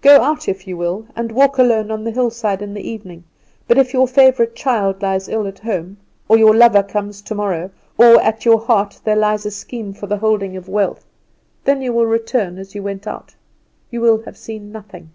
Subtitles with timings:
[0.00, 3.24] Go out if you will and walk alone on the hillside in the evening,
[3.68, 5.98] but if your favourite child lies ill at home,
[6.30, 10.16] or your lover comes tomorrow, or at your heart there lies a scheme for the
[10.16, 11.04] holding of wealth,
[11.64, 13.34] then you will return as you went out;
[13.90, 15.10] you will have seen nothing.